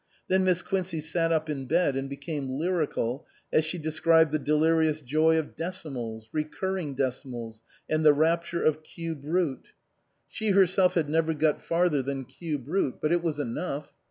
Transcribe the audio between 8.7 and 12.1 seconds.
cube root. 235 SUPERSEDED She herself had never got farther